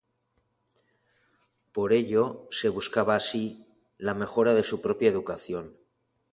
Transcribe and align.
Por 1.75 1.93
ello, 1.93 2.23
se 2.49 2.69
buscaba 2.69 3.13
así, 3.15 3.45
la 3.99 4.15
mejora 4.15 4.55
de 4.55 4.63
su 4.63 4.81
propia 4.81 5.09
educación. 5.09 5.77